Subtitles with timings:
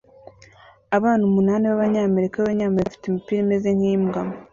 [0.97, 4.21] Abana umunani b'Abanyamerika b'Abanyamerika bafite imipira imeze nk'imbwa